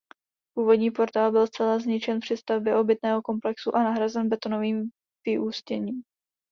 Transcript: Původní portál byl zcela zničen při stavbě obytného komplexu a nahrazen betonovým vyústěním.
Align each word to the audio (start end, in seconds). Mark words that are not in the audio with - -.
Původní 0.55 0.91
portál 0.91 1.31
byl 1.31 1.47
zcela 1.47 1.79
zničen 1.79 2.19
při 2.19 2.37
stavbě 2.37 2.75
obytného 2.77 3.21
komplexu 3.21 3.75
a 3.75 3.83
nahrazen 3.83 4.29
betonovým 4.29 4.89
vyústěním. 5.25 6.03